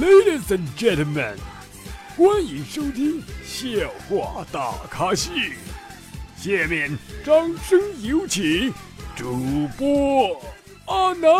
[0.00, 1.36] Ladies and gentlemen，
[2.16, 3.68] 欢迎收听笑
[4.08, 5.30] 话大咖秀。
[6.36, 8.74] 下面掌声有请
[9.14, 10.36] 主播
[10.86, 11.30] 阿南。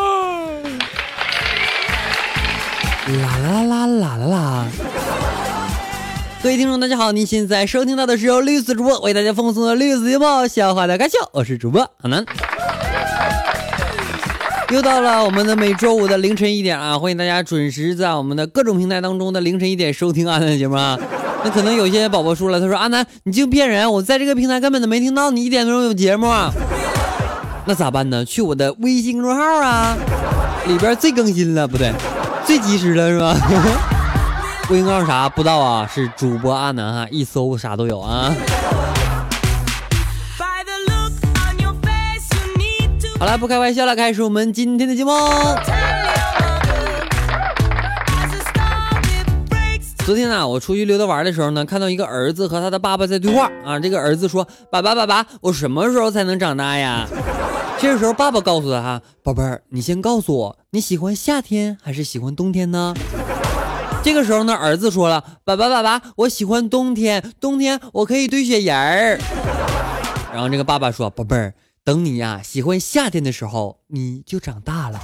[3.23, 4.67] 啦啦啦啦啦啦！
[6.41, 12.25] 各位听众，大家好，您现在收听到的是由绿色主播为大家奉送的绿色节目笑话大咖秀，我是主播阿南。
[14.75, 16.99] 又到了我们的每周五的凌晨一点啊！
[16.99, 20.99] 欢迎大家准时在我们的各种平台当中的凌晨一点收听阿南的节目啊！
[21.45, 26.51] 那可能有些宝宝说了，他说阿南你净骗人，我在这个平台根本都没听到你一点钟有节目啊！
[27.67, 28.25] 那咋办呢？
[28.25, 29.97] 去我的微信公众号啊，
[30.67, 31.93] 里边最更新了，不对，
[32.45, 33.37] 最及时了是吧？
[34.71, 35.89] 微信公号啥不知道啊？
[35.95, 38.35] 是主播阿南啊，一搜啥都有啊！
[43.25, 45.11] 好了，不开玩笑了，开始我们今天的节目。
[50.05, 53.81] 昨天呢，我出去溜达玩的时候呢，看到一个儿子和他的爸爸在对话啊。
[53.81, 57.09] 这个儿子说：“爸爸，爸爸，我什么时候才能长大呀？”
[57.81, 62.95] 这个时候，爸爸告诉他：“哈，宝贝儿，你先告诉我，你喜欢夏天还是喜欢冬天呢？”
[64.05, 69.19] 这个时候呢，儿子说了：“爸爸，爸爸，我喜欢冬天，冬天我可以堆雪人儿。”
[70.31, 71.55] 然后这个爸爸说：“宝贝儿。”
[71.87, 74.99] 等你呀，喜欢夏天的时候，你就长大了。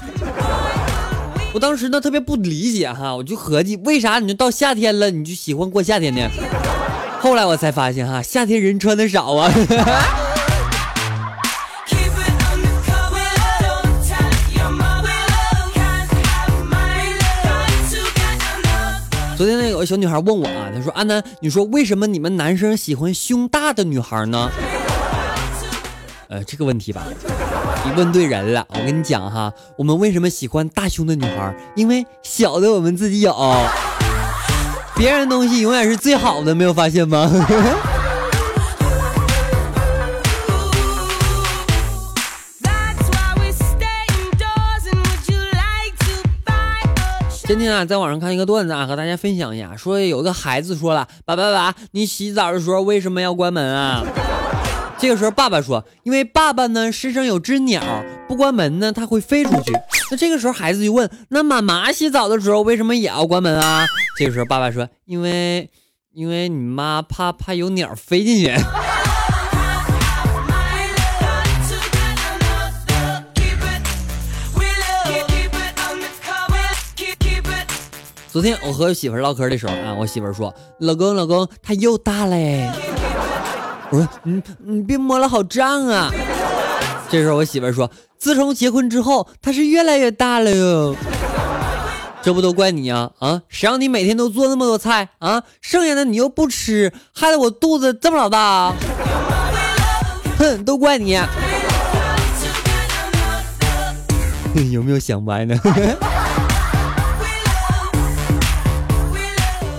[1.52, 6.30] 我当时呢特别不理解哈，我就合计为啥你就到夏天了，你就喜欢过夏天呢？
[7.20, 9.52] 后来我才发现哈，夏天人穿的少啊。
[19.36, 24.50] 昨天那有个小女孩问我啊，她说阿南，你说为什么你们男生喜欢胸大的女孩呢？
[26.30, 27.02] 呃，这个问题吧，
[27.84, 28.64] 你问对人了。
[28.68, 31.52] 我跟你讲哈，我们为什么喜欢大胸的女孩？
[31.74, 33.34] 因为小的我们自己有，
[34.94, 37.28] 别人东西永远是最好的，没有发现吗？
[47.48, 54.04] 今天啊，在网上看一个段子啊，和大家分享一下，说有个孩子说了，爸爸爸爸，你洗澡的时候为什么要关门啊？
[55.00, 57.82] 这个时候，爸爸说：“因为爸爸呢身上有只鸟，
[58.28, 59.72] 不关门呢，它会飞出去。”
[60.12, 63.86] 那这个时候，孩子就问：“那妈妈洗澡的时候为什么也要关门啊？”
[64.18, 65.70] 这个时候，爸爸说：“因为，
[66.12, 68.54] 因为你妈怕怕有鸟飞进去。”
[78.28, 82.70] 昨天我和媳妇唠嗑的时候啊，我媳妇说：“老公，老公，它又大嘞。”
[83.90, 86.10] 我说你你别摸了，好胀啊！
[87.10, 90.94] 这时候我媳妇说，自从结婚之后，它是越来越大了哟。
[92.22, 93.10] 这不都怪你呀？
[93.18, 95.42] 啊，谁让你每天都做那么多菜啊？
[95.60, 98.72] 剩下的你又不吃，害得我肚子这么老大。
[100.38, 101.18] 哼，都怪你。
[104.70, 105.56] 有没有想歪呢？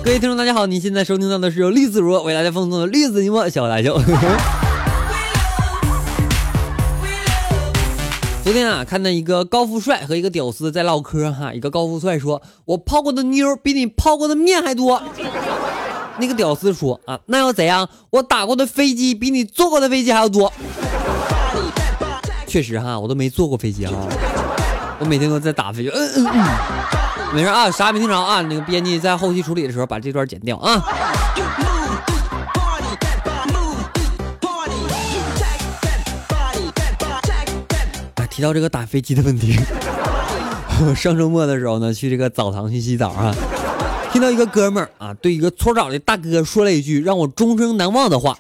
[0.04, 0.66] 各位听众，大家好！
[0.66, 4.02] 你现在收听到的是由栗子如为大家奉送的栗子节目小大秀。
[8.44, 11.54] 昨天啊，看到一个高富帅和一个屌丝在唠嗑哈。
[11.54, 15.00] 一个高富帅说：“我泡过的妞比你泡过的面还多。
[16.18, 17.88] ”那个屌丝说：“啊，那要怎样？
[18.10, 20.52] 我打过的飞机比你坐过的飞机还要多。”
[22.48, 23.94] 确实哈，我都没坐过飞机哈，
[24.98, 25.90] 我每天都在打飞机。
[25.90, 27.01] 嗯嗯嗯。
[27.34, 28.42] 没事啊，啥也没听着啊。
[28.42, 30.84] 那个编辑在后期处理的时候把这段剪掉啊。
[38.30, 39.56] 提到这个打飞机的问题，
[40.88, 43.36] 我 上周末的时候呢，去这个澡堂去洗澡啊，
[44.12, 48.36] 听到一个哥们儿啊，对一个搓澡的大哥说了一句让我终生难忘的话，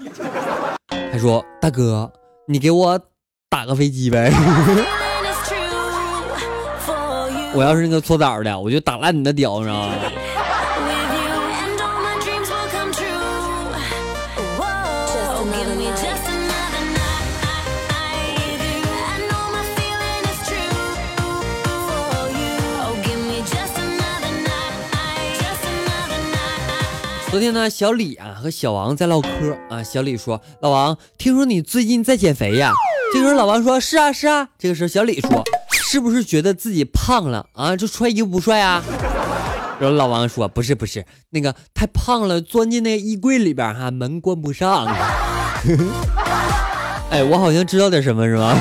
[1.12, 2.12] 他说：“大哥，
[2.47, 3.00] 你给我
[3.50, 4.34] 打个飞机呗。”
[7.53, 9.93] 我要是那个搓澡的，我就打烂你的屌，你知道吗？
[27.29, 29.29] 昨天呢，小李啊和小王在唠嗑
[29.69, 29.81] 啊。
[29.81, 32.73] 小李说：“老王，听说你最近在减肥呀？”
[33.13, 35.43] 这个时候老王说：“是啊，是啊。”这个时候小李说。
[35.91, 37.76] 是不是觉得自己胖了啊？
[37.76, 38.82] 就穿衣服不帅啊？
[39.78, 44.85] 然后老王说：“不是不是，那个太胖了，钻进那个衣柜里边哈，门关不上。
[47.11, 48.58] ”哎，我好像知道点什么，是吗？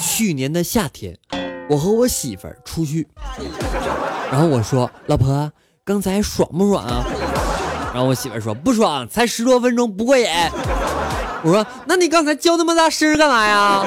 [0.00, 1.18] 去年的夏天。
[1.70, 3.06] 我和我媳妇儿出去，
[4.28, 5.48] 然后我说：“老婆，
[5.84, 7.06] 刚才爽不爽啊？”
[7.94, 10.26] 然后我媳妇儿说：“不爽，才十多分钟，不过瘾。”
[11.44, 13.84] 我说：“那你刚才叫那么大声干嘛呀？”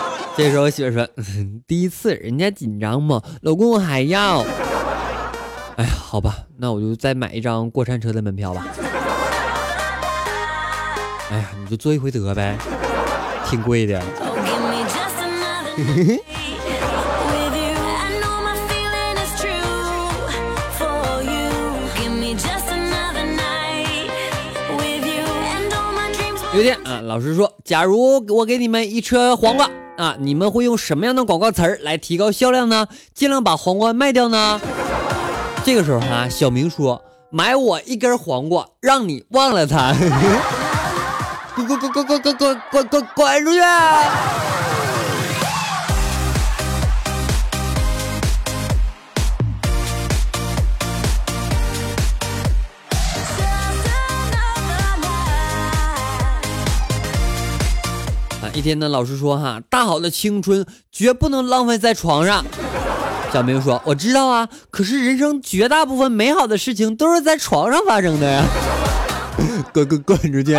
[0.38, 1.08] 这时候我媳妇儿说
[1.66, 4.44] ：“第一次，人家紧张嘛，老公我还要。”
[5.76, 8.64] 哎呀，好吧，那我就再买一张过山车的门票吧。
[11.32, 12.56] 哎呀，你就坐一回得呗，
[13.50, 14.00] 挺贵的。
[15.76, 16.22] 嘿嘿嘿
[26.56, 29.68] 有一天啊，老师说，假如我给你们一车黄瓜。
[29.98, 30.16] 啊！
[30.18, 32.86] 你们会用什么样的广告词儿来提高销量呢？
[33.14, 34.58] 尽量把黄瓜卖掉呢？
[35.64, 39.94] 这个时候哈，小明说：“买我一根黄瓜，让你忘了他。
[41.56, 43.60] ”滚滚滚滚滚滚滚滚滚滚出去！
[58.56, 62.42] 一天呢，老师说哈，大好的青春绝不能浪费在床上。
[63.30, 68.42] 小明说：“我知道啊，可是人生绝大部分美好的事情都是在床上发生的呀。”
[69.74, 70.54] 滚滚滚出去！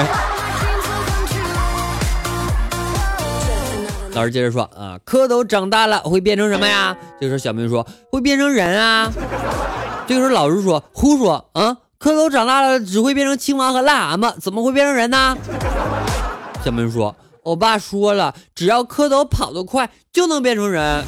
[4.14, 6.96] 老师接着说啊，蝌蚪长大了会变成什么呀？
[7.20, 9.12] 这时候小明说会变成人啊。
[10.06, 15.36] 这个时候老师说胡说啊，蝌蚪长大了只会变成青蛙和癞蛤蟆，怎么会变成人呢？
[16.64, 17.16] 小明说。
[17.48, 21.06] 我爸说了，只要蝌蚪跑得快，就能变成人。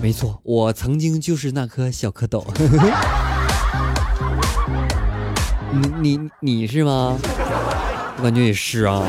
[0.00, 2.44] 没错，我曾经就是那颗小蝌蚪。
[5.72, 7.18] 你你你是吗？
[8.18, 9.02] 我感觉也是啊。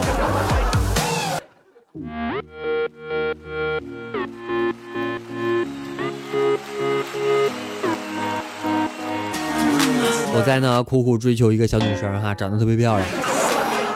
[10.33, 13.07] 我在呢苦苦追求一个小女生哈，长得特别漂亮。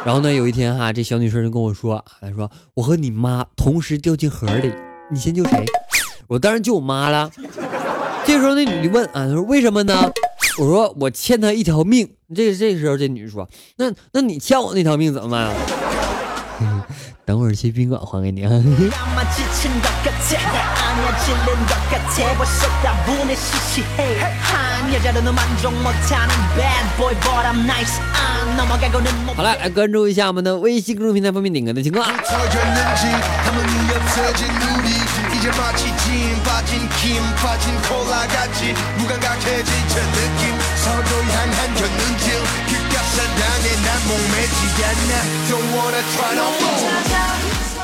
[0.06, 4.72] 然后呢，有一天哈，这小女生就跟我说：“她说我和你妈同时掉进河里，
[5.12, 5.66] 你先救谁？”
[6.28, 7.32] 我当然救我妈了。
[8.24, 10.12] 这时候那女的问：“啊，她说为什么呢？”
[10.62, 15.54] 我说：“我欠她一条命。”这这时候这女的说：“那那你欠我那条命怎么办啊？”
[17.26, 18.46] 等会儿去宾馆还给你。
[29.36, 32.08] 好了，来关注一下我们的微信公众平台方面点歌的情况。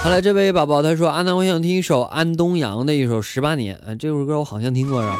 [0.03, 5.17] 好了，这位宝宝他说：“安南，我想听一首安东阳的一首《十八年》啊，这首歌我好像听过是吧？”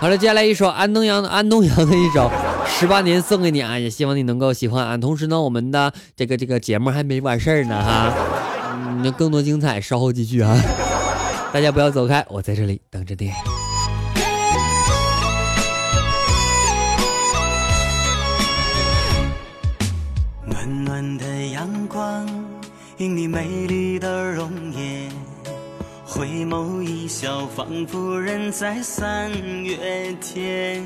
[0.00, 2.28] 好了，接下来一首安东阳的安东阳的一首
[2.68, 4.98] 《十八年》送给你啊，也希望你能够喜欢啊。
[4.98, 8.12] 同时呢，我们的这个这个节目还没完事儿呢哈，
[8.86, 10.54] 嗯，更多精彩稍后继续啊，
[11.52, 13.30] 大家不要走开，我在这里等着你。
[20.60, 22.26] 暖暖的阳光。
[22.98, 25.10] 映你美丽的容颜，
[26.04, 29.32] 回眸一笑，仿佛人在三
[29.64, 30.84] 月天。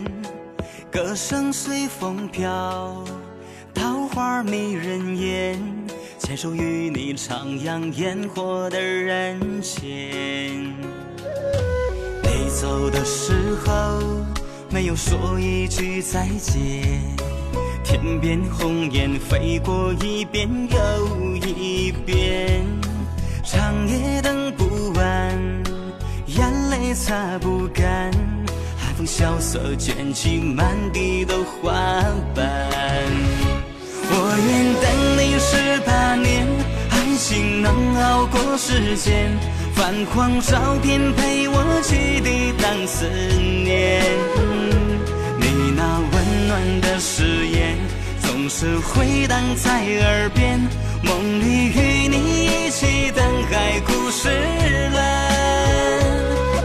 [0.92, 3.04] 歌声随风飘，
[3.74, 5.60] 桃花迷人眼，
[6.20, 9.82] 牵手与你徜徉烟火的人间。
[12.22, 13.32] 你走的时
[13.66, 13.98] 候，
[14.70, 17.23] 没有说一句再见。
[17.94, 22.66] 天边鸿雁飞过一遍又一遍，
[23.44, 25.62] 长夜等不完，
[26.26, 28.10] 眼泪擦不干，
[28.76, 31.72] 海风萧瑟卷起满地的花
[32.34, 32.44] 瓣。
[34.10, 34.84] 我愿等
[35.16, 36.48] 你十八年，
[36.90, 39.30] 爱情能熬过时间，
[39.72, 43.06] 泛黄照片陪我去抵挡思
[43.62, 44.02] 念。
[45.38, 47.53] 你那温暖的誓言
[48.44, 49.70] 总是回荡在
[50.02, 50.60] 耳边，
[51.02, 54.28] 梦里与你一起等海枯石
[54.92, 55.00] 烂。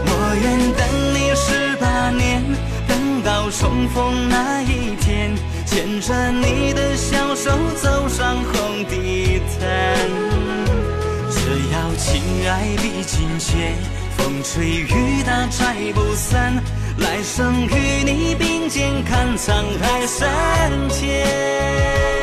[0.04, 0.84] 我愿等
[1.14, 2.44] 你十八年，
[2.86, 5.34] 等到重逢那一天，
[5.64, 10.06] 牵着你的小手走上红地毯。
[11.30, 11.40] 只
[11.72, 13.74] 要情爱比金坚，
[14.18, 16.62] 风吹雨打拆不散。
[16.98, 22.19] 来生与你并肩，看沧海三千。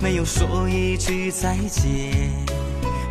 [0.00, 2.30] 没有说一句再见。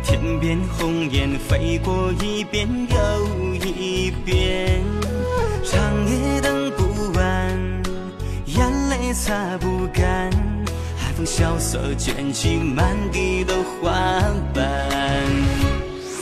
[0.02, 4.82] 天边红雁飞过一遍又一遍，
[5.62, 7.82] 长夜等不完，
[8.46, 10.30] 眼泪擦不干，
[10.96, 13.92] 海风萧瑟卷起满地的花
[14.54, 14.64] 瓣。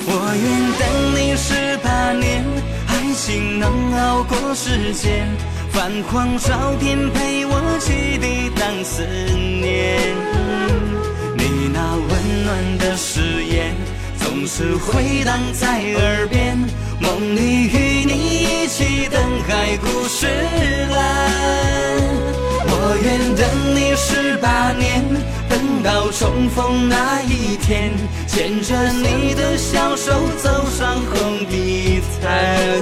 [0.08, 0.44] 我愿
[0.80, 2.44] 等你十八年，
[2.88, 5.28] 爱情能熬过时间，
[5.70, 10.45] 泛黄照片陪我去抵挡思念。
[11.36, 13.74] 你那温暖的誓言
[14.18, 16.56] 总是回荡在耳边，
[17.00, 18.12] 梦里与你
[18.64, 20.26] 一起等海枯石
[20.90, 20.96] 烂。
[22.68, 25.04] 我愿等你十八年，
[25.48, 27.92] 等到重逢那一天，
[28.26, 32.80] 牵着你的小手走上红地毯。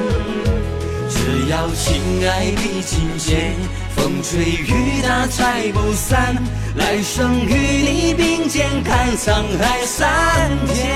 [1.09, 3.55] 只要亲爱比金坚。
[4.05, 6.37] 风吹雨打拆不散，
[6.77, 10.07] 来生与你并肩看沧海桑
[10.67, 10.95] 田。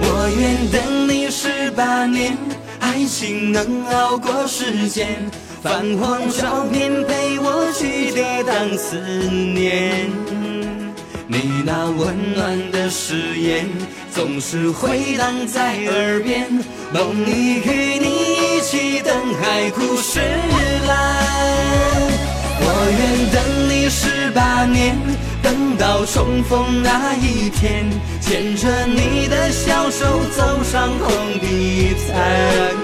[0.00, 2.36] 我愿等你十八年，
[2.80, 5.30] 爱情能熬过时间，
[5.62, 10.10] 泛黄照片陪我去抵挡思念。
[11.32, 13.66] 你那温暖的誓言
[14.10, 16.46] 总是回荡在耳边，
[16.92, 20.20] 梦里与你一起等海枯石
[20.86, 20.92] 烂。
[22.60, 22.66] 我
[22.98, 23.00] 愿
[23.32, 24.94] 等你十八年，
[25.42, 27.86] 等到重逢那一天，
[28.20, 30.04] 牵着你的小手
[30.36, 31.08] 走上红
[31.40, 32.76] 地毯。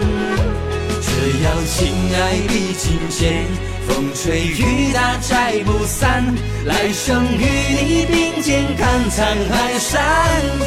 [1.03, 1.11] 只
[1.45, 3.45] 要亲爱比金坚，
[3.89, 6.23] 风吹雨打拆不散，
[6.67, 10.01] 来生与你并肩看沧海桑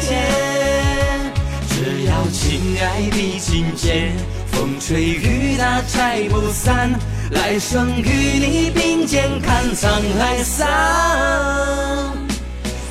[0.02, 1.32] 田。
[1.68, 4.12] 只要情爱比金坚，
[4.50, 6.90] 风吹雨打拆不散。
[7.30, 9.88] 来生与你并肩看沧
[10.18, 10.68] 海桑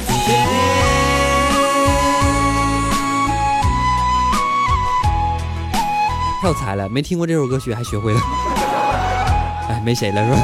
[0.08, 0.40] 田。
[6.42, 8.20] 太有才了，没听过这首歌曲还学会了。
[9.84, 10.38] 没谁了是吧？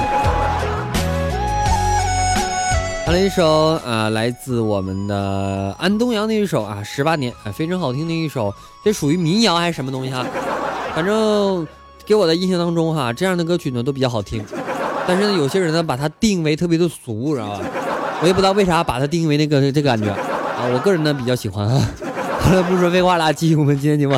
[3.07, 8.53] 来了一首啊，来自我们的安东阳的一首啊，十八年啊，非常好听的一首。
[8.84, 10.25] 这属于民谣还是什么东西哈？
[10.96, 11.67] 反正。
[12.07, 14.41] 给我的印象当中，哈，这样的歌曲呢都比较好听，
[15.05, 17.60] 但是呢，有些人呢把它定为特别的俗，知道吧？
[18.22, 20.63] 我也不知道为啥把它定为那个这个感觉啊。
[20.72, 21.89] 我个人呢比较喜欢啊。
[22.39, 24.13] 好了，不说废话了，继续我们今天节目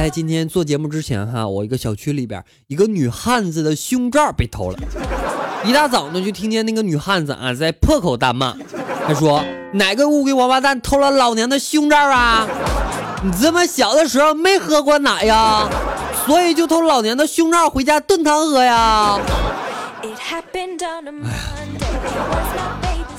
[0.00, 4.78] 在今天做节目之前哈，我一个小区里边一个女汉子的胸罩被偷了。
[5.62, 8.56] 一大早呢，就听见那个女汉子啊在破口大骂，
[9.06, 12.48] 她说：“哪个乌龟王八蛋偷了老娘的胸罩啊？
[13.22, 15.68] 你这么小的时候没喝过奶呀？
[16.24, 19.18] 所以就偷老娘的胸罩回家炖汤喝呀？”
[20.00, 20.16] 哎呀，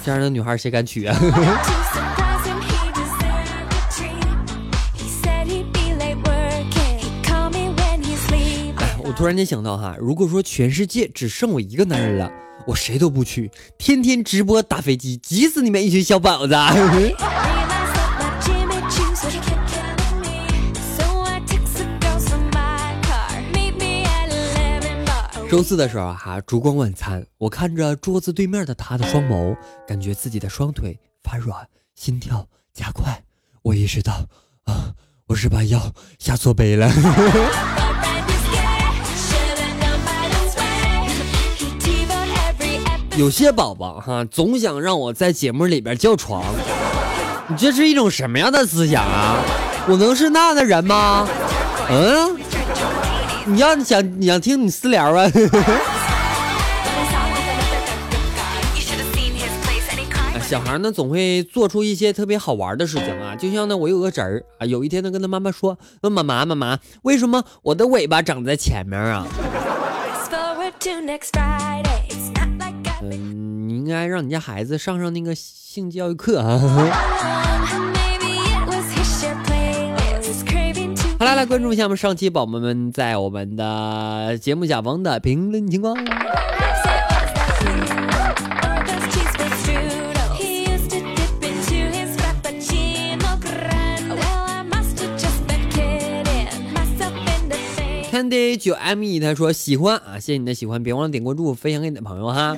[0.03, 1.15] 这样的女孩谁敢娶啊？
[9.21, 12.31] 突然间想到哈，如果说全世界只剩我一个男人了，
[12.65, 16.55] 我谁都不娶，天天直播打飞机，急死你们一群小宝子。
[25.51, 29.55] 周四的时候哈，烛光晚餐，我看着桌子对面的他的双眸，
[29.87, 33.23] 感觉自己的双腿发软，心跳加快。
[33.61, 34.25] 我意识到
[34.63, 34.95] 啊，
[35.27, 36.91] 我是把药下错杯了。
[43.17, 46.43] 有些宝宝哈，总想让我在节目里边叫床，
[47.47, 49.35] 你这是一种什么样的思想啊？
[49.87, 51.27] 我能是那样的人吗？
[51.89, 52.39] 嗯，
[53.45, 55.29] 你要想想听你私聊啊？
[60.47, 69.27] 小孩呢总会做出一些特别好玩的事情啊，就像呢我有个侄儿啊，有一天呢跟他妈妈说，问妈妈妈妈，为什么我的尾巴长在前面啊？
[73.17, 76.59] 嗯，你应该让你家孩子上上那个性教育课啊。
[81.19, 85.95] 好啦来关注一下我们上期宝宝们在我们的节目下方的评论情况。
[98.11, 102.57] Candy 九 M E 他说喜欢啊，谢谢你的喜欢，别忘了点关注，分享给你的朋友哈。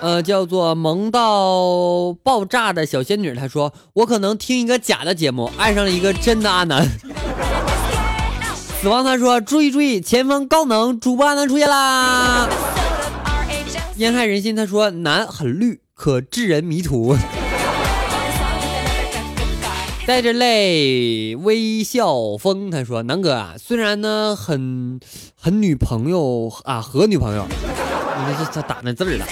[0.00, 6.88] 呃，叫做萌到爆炸的小仙女，她说我可能听一个假的节目，爱上了一个真的阿南。
[8.80, 12.48] 死亡他说注意注意，前方高能主播阿南出现啦！
[13.96, 17.16] 烟害人心他说男很绿，可致人迷途。
[20.06, 25.00] 带着泪微笑风他说南哥啊，虽然呢很
[25.34, 27.44] 很女朋友啊和女朋友。
[28.18, 29.26] 你这这打那字儿了。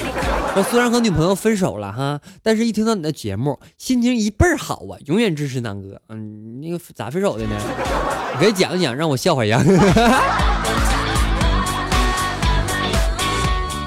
[0.55, 4.97] 说虽然和女朋友分手了哈，但是一听到你的节目，心情一倍儿好啊！
[5.07, 6.01] 永远支持南哥。
[6.09, 7.57] 嗯，那个咋分手的呢？
[8.35, 9.63] 你给讲一讲，让我笑话一下。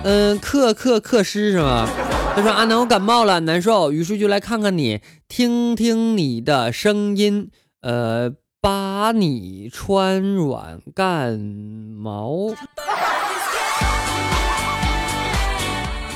[0.04, 1.88] 嗯，克克克诗是吗？
[2.36, 7.50] 他说阿南我感冒了，难受，于是就来看看你，听听你的声音，
[7.82, 12.54] 呃，把你穿软干毛。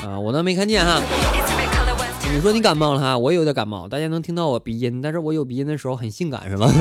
[0.04, 1.00] 啊我倒没看见哈，
[2.32, 6.70] 你说你感冒了哈，我也有点感冒，大家能听到我鼻音，但是我有鼻音的时候很性感是吗？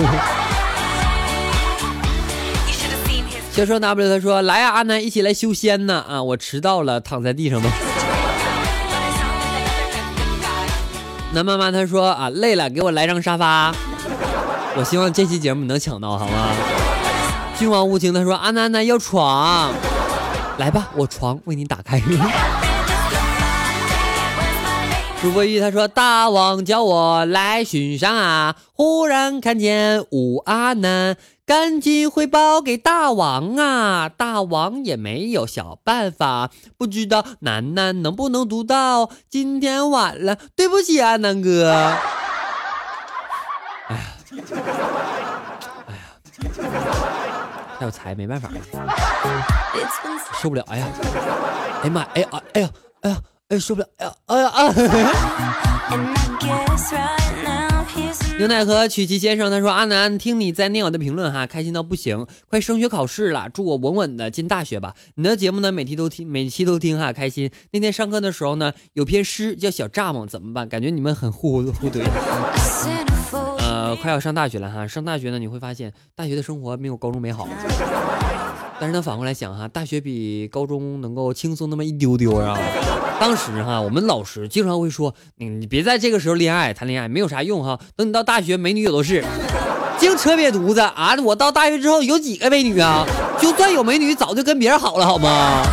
[3.51, 7.69] 小说 W 他说来呀，阿南一起来修仙呢啊，我迟到了，躺在地上吧。
[11.33, 13.73] 南妈妈他说啊累了，给我来张沙发。
[14.75, 16.49] 我希望这期节目能抢到好吗？
[17.57, 19.71] 君王无情他说阿南南要床，
[20.57, 22.01] 来吧，我床为你打开。
[25.23, 34.09] 主播一他说：“大王叫我来巡山啊，忽然看见武阿南，赶紧汇报给大王啊。
[34.09, 39.09] 大王也没有小办法，不知道楠楠能不能读到。
[39.29, 41.71] 今天晚了，对不起啊，南哥。
[43.87, 44.01] 哎呀，
[45.87, 46.01] 哎呀，
[47.79, 48.57] 太有才，没办法了，
[50.41, 50.65] 受不了。
[50.67, 50.87] 哎呀，
[51.81, 52.69] 哎呀妈呀，哎呀，哎呀，
[53.03, 53.17] 哎呀。”
[53.59, 53.87] 受不了！
[53.97, 54.73] 哎呀，哎呀啊！
[58.39, 62.25] 牛奶和曲奇先生他说：“阿南，听你在念我的评论哈，开心到不行！
[62.49, 64.95] 快升学考试了，祝我稳稳的进大学吧！
[65.15, 67.51] 你的节目呢，每期都听，每期都听哈，开心。
[67.71, 70.67] 那天上课的时候呢，有篇诗叫《小蚱蜢》，怎么办？
[70.67, 72.01] 感觉你们很互互怼。
[73.59, 77.47] 呃，快要上大学了哈，上大学呢，你会发现大学的生活没有高中美好。
[78.79, 82.57] 但是他，反过来想哈，大学比高中能够轻松那么一丢丢啊。”
[83.19, 87.79] 当时哈，我们老师经常会说：“你你别在这个时候恋爱，谈恋爱没有啥用哈。
[87.95, 89.23] 等你到大学，美女也都是，
[89.97, 91.15] 净扯瘪犊子啊！
[91.23, 93.05] 我到大学之后有几个美女啊？
[93.39, 95.63] 就算有美女，早就跟别人好了，好吗？”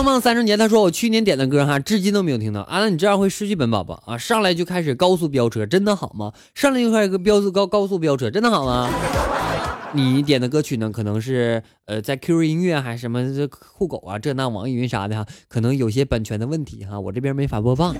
[0.00, 2.62] 生梦三生节，他说我去年点的歌哈，至今都没有听到。
[2.62, 4.16] 啊，那你这样会失去本宝宝啊！
[4.16, 6.32] 上来就开始高速飙车，真的好吗？
[6.54, 8.88] 上来就开始个飙速高高速飙车，真的好吗？
[9.92, 17.94] 你点的歌曲呢，可能是呃在 QQ 音乐还是什么这酷狗啊这那网易云啥的哈，可能有些版权的问题哈，我这边没法播放，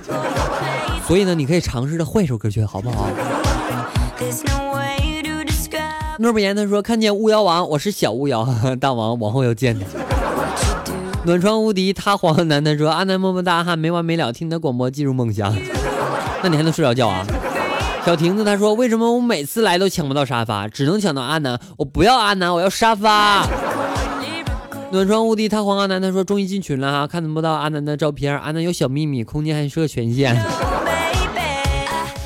[1.06, 3.10] 所以呢，你可以尝试着换一首歌曲，好不好？
[6.18, 8.48] 诺不言他说看见巫妖王，我是小巫妖，
[8.80, 9.84] 大王往后要见的。
[11.24, 15.54] 暖床无敌他黄男他说阿南么么哒哈，没完没了听你的广播进入梦乡，
[16.42, 17.26] 那你还能睡着觉啊？
[18.06, 21.60] 小亭子他说：“为什么我每次来都抢不到沙发，只能抢到阿南？
[21.76, 23.46] 我不要阿南，我要沙发。”
[24.90, 30.34] 暖床无敌，他黄阿南他说：“终于进群了哈，看不到阿南的照片，阿南有小秘密，空间还设权限。”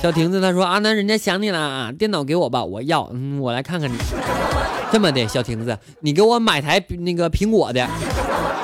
[0.00, 3.10] 小亭子他说：“阿南，人家想你了啊，电脑给我吧，我要。
[3.12, 3.96] 嗯，我来看看你。
[4.92, 7.84] 这么的，小亭子，你给我买台那个苹果的，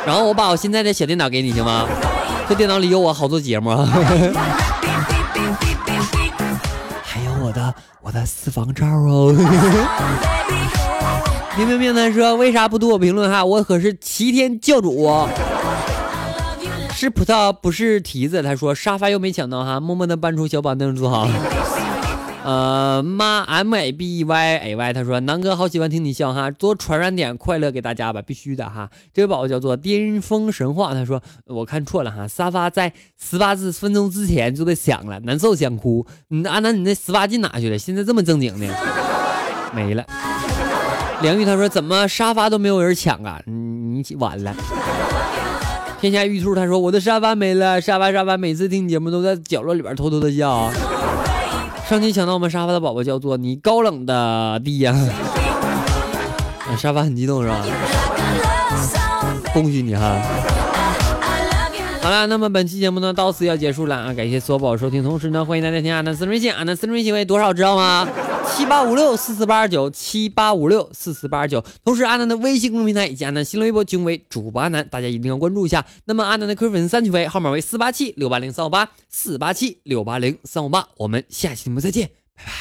[0.07, 1.87] 然后我把我现在的小电脑给你行吗？
[2.49, 3.71] 这电脑里有我好多节目。
[7.03, 9.33] ”还有我的我的私房照哦，
[11.57, 13.45] 明明明他说为啥不读我评论哈？
[13.45, 15.29] 我可是齐天教主，
[16.95, 18.43] 是葡萄不是提子。
[18.43, 21.29] 他说沙发又没抢到哈，默默的搬出小板凳坐好。
[22.43, 28.89] 呃，妈 M A B E Y A Y，他说南哥好喜欢听你笑哈，多传染点快乐给大家吧，必须的哈。
[29.13, 36.07] 这位宝宝叫做巅峰神话，他说我看错了哈，沙发在十八分钟之前就得抢了，难受想哭。
[36.29, 37.77] 你阿南，你那十八进哪去了？
[37.77, 38.75] 现在这么正经呢？
[39.75, 40.03] 没了。
[41.21, 43.39] 梁玉他说怎么沙发都没有人抢啊？
[43.45, 44.57] 你完了。
[46.01, 50.73] 天下玉兔他说我的沙发没了，沙发沙发，每次听节目都在角落里边偷偷的笑。
[51.91, 54.95] 上期抢到我们沙发的宝宝叫做你高冷的弟呀，
[56.79, 57.61] 沙发很激动是吧？
[59.53, 60.15] 恭喜你哈！
[62.03, 64.15] 好了，那么本期节目呢到此要结束了啊！
[64.15, 68.09] 感谢所有宝收听，同时呢欢迎大家添加阿南私人微信，阿南私人微信为多少知道吗？
[68.57, 71.63] 七八五六四四八二九七八五六四四八二九。
[71.85, 75.85] 同时阿南的微信公众平台以及阿南新浪微博均为主播阿南，大家一定要关注一下。
[76.07, 82.53] 那么阿南的 QQ 粉丝三群为号码为四八七六八零三五八四八七六八零三五八，我们下期节目再见，拜拜。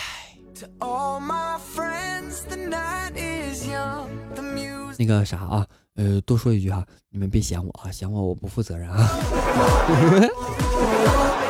[4.99, 5.65] 那个啥啊，
[5.99, 9.09] 呃，多说一句哈，你们别嫌我啊，嫌我我不负责任啊，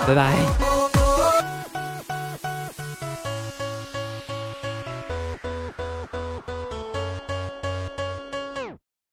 [0.08, 0.69] 拜拜。